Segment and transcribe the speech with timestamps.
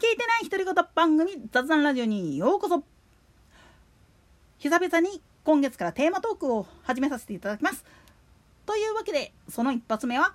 [0.00, 2.82] 聞いてない独り言番組雑談ラジオにようこそ。
[4.56, 7.84] 久々に今月からテーマトークを始めさせていただきます。
[8.64, 10.32] というわけでその一発目は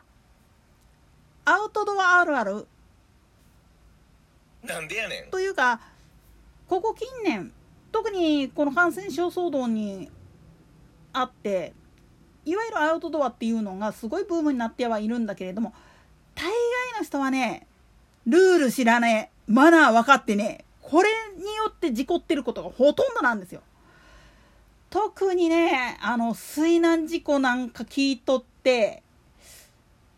[1.46, 2.68] アウトドアあるある。
[4.64, 5.32] なんでやねん。
[5.32, 5.80] というか
[6.70, 7.52] ここ近年
[7.92, 10.12] 特にこの感染症騒動に
[11.12, 11.74] あって
[12.46, 15.74] いわゆるアウトドアっていうのがすごいブームになってはいるんだけれども
[16.36, 16.54] 大概
[17.00, 17.66] の人はね
[18.28, 23.62] ルール知らねえマナー分かってねこれによって事故ってることがほとんどなんですよ。
[24.90, 29.04] 特にねあの水難事故なんか聞いとって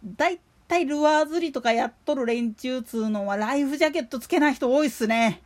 [0.06, 5.42] だいたいルアー釣りとかやっとる連中つうのはライフジャケットつけない人多いっすね。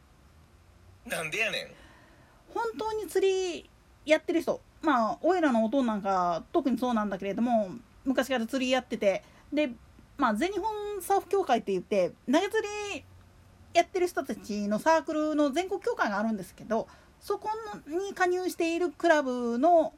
[1.05, 1.67] なんでやねん
[2.53, 3.69] 本当に釣り
[4.05, 7.69] やってる人まあおいらのおとんなんか特にそうなんだけれども
[8.03, 9.71] 昔から釣りやっててで
[10.17, 12.61] まあ全日本サーフ協会って言って投げ釣
[12.95, 13.03] り
[13.73, 16.87] やってる人たちのサークルの全国協会があるんですけど
[17.21, 17.49] そこ
[17.87, 19.93] に加入しているクラブの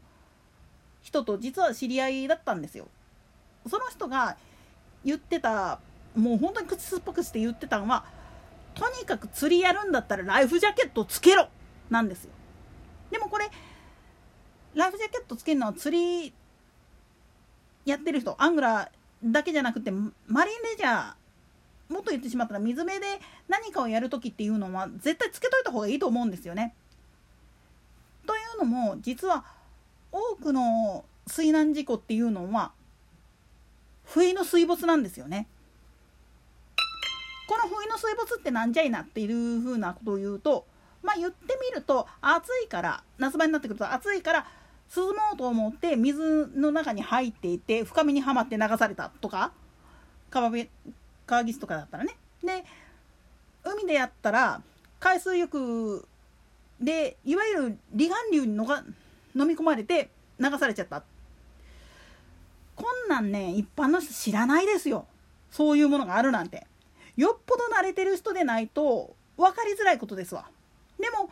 [1.02, 2.88] 人と実は知り合いだったんですよ。
[3.68, 4.38] その人が
[5.06, 5.80] 言ってた
[6.16, 8.06] もう本当に口酸っぱくして言ってたのは
[8.76, 11.48] とにかく釣りやるんだったらライフジャケットつけろ
[11.90, 12.32] なんですよ。
[13.12, 13.50] でもこれ
[14.74, 16.34] ライフジャケットつけるのは釣り
[17.86, 21.14] やってる人アングラーだけじゃなくてマリンレジャー
[21.94, 23.06] もっと言ってしまったら水辺で
[23.48, 26.76] 何かをやる時っていうのは絶対つけといた方がいいと思うんですよね。
[28.26, 29.46] というのも実は
[30.12, 32.72] 多くの水難事故っていうのは
[34.06, 35.48] 不意の水没なんですよね。
[37.48, 40.66] この不意の水没ってなんじゃいなっていうふうなことを言うと
[41.04, 44.46] まあ言ってみると暑いから夏場になってくると暑いから
[44.96, 49.52] 涼もうと思って水の中に入っていて深みにはまって流されたとか
[50.30, 50.70] 川辺
[51.26, 52.16] 川岸とかだったらね。
[52.44, 52.64] で
[53.64, 54.62] 海でやったら
[55.00, 56.08] 海水浴
[56.82, 58.84] でいわゆる離岸流にのが
[59.36, 61.04] 飲み込まれて流されちゃった。
[62.76, 65.06] こんなんね一般の人知らないですよ。
[65.52, 66.68] そういうものがあるなんて。
[67.16, 70.48] よっぽど慣れてる人でないと分かりづらいことですわ。
[71.00, 71.30] でも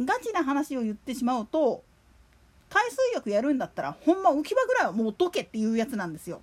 [0.00, 1.82] ガチな話を言ってしまうと
[2.70, 6.40] 海水浴やるんだったらほんま浮き輪ぐらいはもうどけっていうやつなんですよ。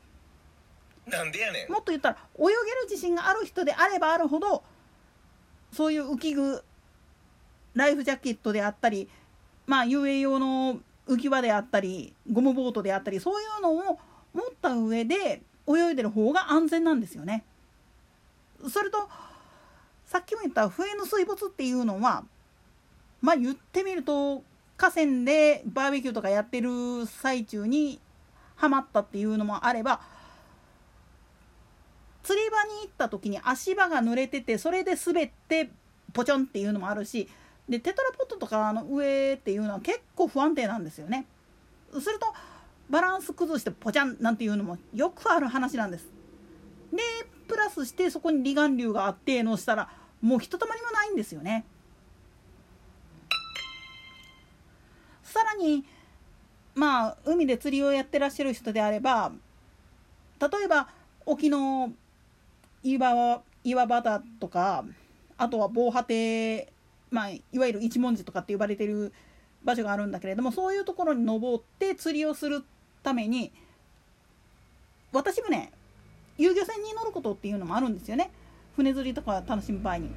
[1.08, 2.56] なんでやねんもっと言ったら泳げる
[2.90, 4.64] 自信がある人であればあるほど
[5.74, 6.64] そういう浮き具
[7.74, 9.10] ライフジャケットであったり
[9.66, 14.00] まあ遊泳用の浮き輪であったりゴムボートであったりそういうのを
[14.34, 17.44] 持った上で泳いでる方が安全なんですよね。
[18.70, 19.10] それと
[20.06, 22.24] さっきも言った笛の水没っていうのは
[23.22, 24.44] まあ言ってみると
[24.78, 28.00] 河川でバーベキューとかやってる最中に
[28.56, 30.02] はまったっていうのもあれば
[32.24, 35.70] 釣り場に行った時に足場が濡れててそれで滑って
[36.14, 37.28] ポチョンっていうのもあるし
[37.68, 41.26] でテトラポットとかの上っていうのは結構不安定なんですよね。
[41.94, 42.28] すると
[42.90, 46.06] バランス崩してポチャンなんていうのもよくある話なんです。
[46.92, 47.00] で
[47.48, 49.90] プラスしてそこに離岸流があってのしたら
[50.22, 51.66] もうひとたまりもないんですよね。
[55.24, 55.86] さらに
[56.76, 59.32] まあ海で釣りをやってらっしゃる人であれば
[60.40, 60.90] 例えば
[61.26, 61.94] 沖の
[62.84, 64.86] 岩岩場だとか
[65.38, 66.68] あとは防波堤
[67.12, 69.12] まあ、いわゆる一文字とかって呼ばれてる
[69.64, 72.64] 場所があるんだけれどもそういうところに登って釣りをする
[73.04, 73.52] ために
[75.12, 75.72] 私もね
[76.38, 78.32] 遊漁船に乗ることっていうのもあるんですよね
[78.76, 80.10] 船釣りとか楽しむ場合に。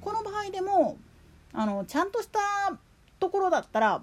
[0.00, 0.98] この場合でも
[1.52, 2.38] あのちゃんとした
[3.18, 4.02] ところだったら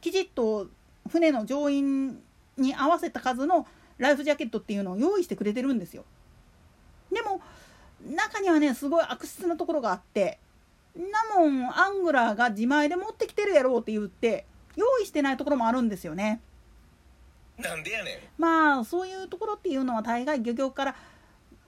[0.00, 0.68] きちっと
[1.08, 2.20] 船の乗員
[2.56, 3.66] に合わせた数の
[3.98, 6.04] ライフジャケットっていうのを用意してくれてるんですよ。
[7.14, 7.40] でも
[8.06, 10.38] 中にはねすごい悪質なところがあって
[10.96, 14.44] なもんアングラーが自前で持ってきてるやろうって言って
[14.76, 16.40] 用意してないところもあるんですよね。
[17.58, 20.96] なんでやねんまあそういうところっていうのは大概漁業から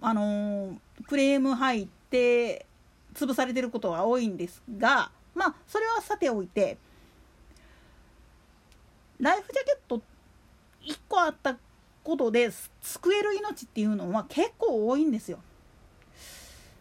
[0.01, 2.67] あのークレーム入って
[3.15, 6.79] 潰されてることが多いんですがまあそれはさておいて
[9.21, 10.01] ライフジャケット
[10.83, 11.57] 1個あった
[12.07, 15.41] ことで救える命っていうのは結構多いんですよ。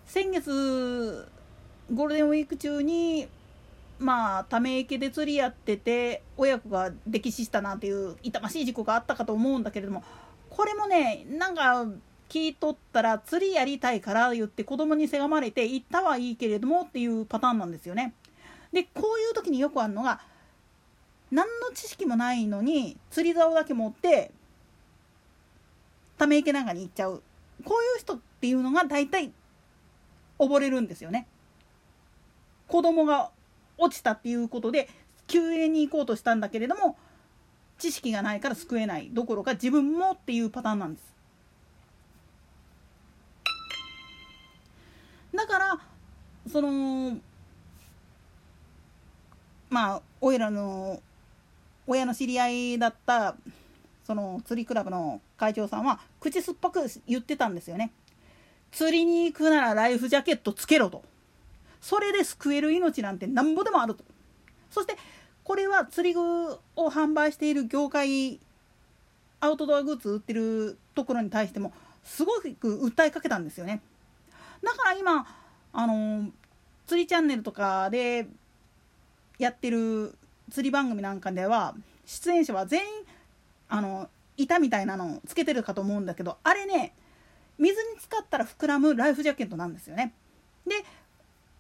[0.06, 1.28] 先月
[1.92, 3.28] ゴールデンウィーク中に
[3.98, 10.04] まあため池で釣りやってて親子が溺死したなんていう痛ましい事故があったかと思うんだけれども
[10.52, 11.88] これもねなんか
[12.30, 18.14] 聞いとったら釣りやりたいから言って子供にせがまれて行ったはいいけれどもっていうパターンなんですよね。
[18.72, 20.22] でこういう時によくあるのが
[21.32, 24.32] 何の知識もないのに釣り竿だけ持って
[26.18, 27.22] ため池なんかに行っちゃう
[27.64, 29.32] こういう人っていうのが大体
[30.40, 31.28] 溺れるんですよね。
[32.68, 33.32] 子供が
[33.78, 34.90] 落ちたっていうことで
[35.28, 36.98] 救援に行こうとしたんだけれども
[37.78, 41.16] 知識がないから救えないどころか自分もっていうパターンなんです。
[45.36, 45.80] だから
[46.52, 47.18] その
[49.70, 51.02] まあおいらの
[51.88, 53.36] 親の知り合いだった
[54.06, 57.92] その釣りクラブの会長さんは口酸っぱく言ってたんですよね。
[58.72, 61.04] 釣りに行くならライフジャケットつけろと。
[61.82, 64.04] それで救える命なんてなんぼでもあると。
[64.70, 64.98] そして
[65.44, 68.40] これは釣り具を販売している業界
[69.40, 71.74] アウトドアグッズ売ってるところに対しても
[72.04, 73.82] すごく訴えかけたんですよね。
[74.64, 75.26] だから今
[75.74, 76.30] あの
[76.88, 78.28] 釣りチャンネルとかで
[79.40, 80.16] やってる
[80.52, 81.76] 釣り番組なんかでは
[82.06, 82.88] 出演者は全員
[83.76, 86.94] あの板みたいなのをつけてるかと思うんだけどあれね
[87.58, 90.14] 水に浸かったら膨らむライフジャケットなんですよね。
[90.66, 90.76] で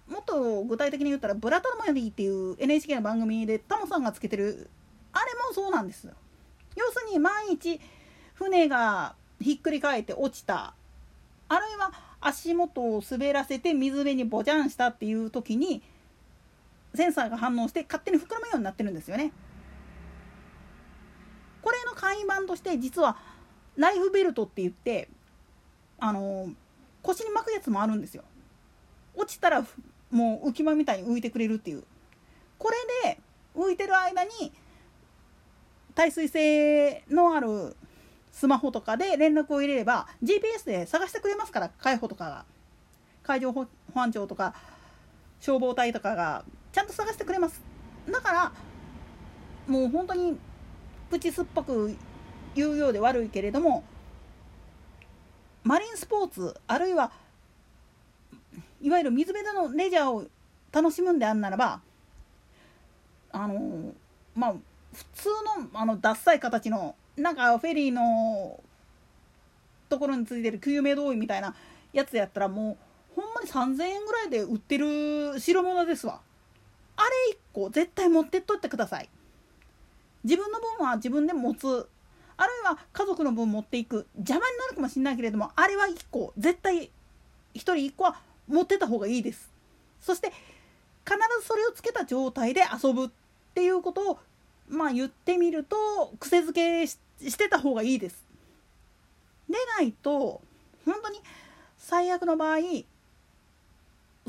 [0.08, 4.70] もっと具体的に言ったら「ブラタモヤディ」っていう NHK の番組でタモさんがつけてる
[5.12, 6.14] あれもそうなんですよ。
[6.78, 7.82] 要するに万一
[8.36, 10.74] 船がひっくり返って落ちた
[11.50, 11.92] あるいは
[12.22, 15.82] 足元を滑らせて水辺にボジャンしたっていう時に
[16.94, 19.34] センサーが反応して勝手に膨らむようになってるんですよね。
[22.16, 23.18] これの簡易版として実は
[23.76, 25.10] ライフベルトって言って
[26.00, 26.50] あの
[27.02, 28.24] 腰に巻くやつもあるんですよ。
[29.16, 29.66] 落ちたら
[30.12, 31.84] もう浮き輪みたいに浮いてくれるっていう。
[32.58, 32.70] こ
[33.04, 33.20] れで
[33.56, 34.52] 浮いてる間に
[35.94, 37.76] 耐水性のある
[38.32, 42.46] スマホとかで連絡を入れれば GPS で探してくれますから海保とかが。
[43.24, 43.66] 海上保
[43.96, 44.54] 安庁とか
[45.40, 47.62] 消防隊とかがちゃんと探してくれます。
[48.10, 48.52] だから
[49.68, 50.38] もう本当に
[51.10, 51.96] 口酸っぱく
[52.56, 53.84] 言うようで悪いけれども
[55.64, 57.12] マリンスポーツあるいは
[58.82, 60.26] いわゆる水辺でのレジャーを
[60.72, 61.82] 楽しむんであんならば
[63.32, 63.94] あの
[64.36, 64.54] まあ
[64.94, 65.30] 普通
[65.74, 68.60] のあのダッサい形のなんかフェリーの
[69.90, 71.56] ところについてる救命胴衣みたいな
[71.94, 72.78] やつやったらも
[73.18, 76.20] うほんまに3,000円ぐらいで売ってる代物ですわ。
[76.98, 79.10] あれ1個絶対持ってっといてください。
[80.24, 81.88] 自分の分は自分で持つ。
[82.38, 86.90] あるいは家族の分持っていく邪魔になるかもしれないけれどもあれは1個絶対1
[87.54, 88.18] 人1個は
[88.48, 89.50] 持ってた方がいいです
[90.02, 90.32] そして
[91.06, 93.10] 必ずそれをつけた状態で遊ぶっ
[93.54, 94.20] ていうことを
[94.68, 95.76] まあ言ってみると
[96.20, 96.98] 癖づけし
[97.38, 98.26] てた方がいいです。
[99.48, 100.42] でないと
[100.86, 101.20] 本当に
[101.78, 102.58] 最悪の場合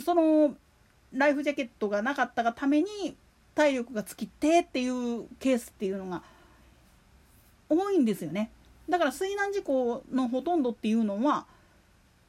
[0.04, 0.54] その
[1.12, 3.16] ライフジャケットがなかったがために
[3.54, 6.22] 体力が尽きてっていうケースっていうのが
[7.68, 8.50] 多いんですよね。
[8.88, 11.46] だから水難事故のほとんどっていうのは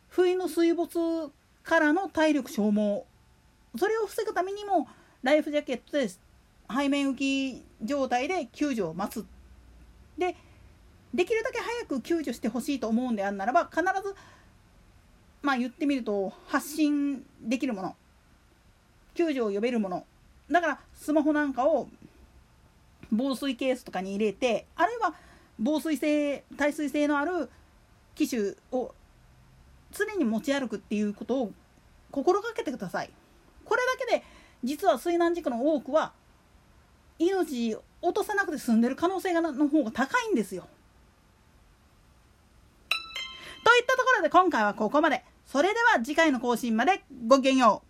[0.10, 1.32] 不意の水没
[1.64, 3.04] からの体力消耗。
[3.78, 4.88] それを防ぐためにも
[5.22, 9.26] ライフジャケットで背面浮き状態で救助を待つ。
[10.18, 10.36] で
[11.14, 14.16] できるだけ早く救助してほしいと思うんであんならば必ず
[15.42, 17.96] まあ言ってみると発信できるもの
[19.14, 20.06] 救助を呼べるもの。
[20.50, 21.88] だからスマホなんかを
[23.12, 25.14] 防水ケースとかに入れてあるいは
[25.60, 27.50] 防水性耐水性のある
[28.16, 28.94] 機種を
[29.92, 31.52] 常に持ち歩くっていうことを
[32.12, 33.10] 心がけてください。
[33.66, 34.24] これだけで
[34.64, 36.14] 実は水難事故の多くは
[37.20, 40.68] 命を落とさなくて済んでる可能性がの方が高いんですよ。
[43.64, 45.24] といったところで今回はここまで。
[45.48, 47.87] それでは次回の更新までごきげんよう。